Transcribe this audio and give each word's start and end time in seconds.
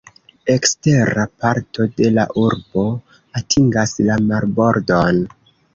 Ekstera 0.53 1.25
parto 1.43 1.87
de 1.99 2.09
la 2.17 2.25
urbo 2.47 2.89
atingas 3.43 3.97
la 4.11 4.21
marbordon. 4.33 5.27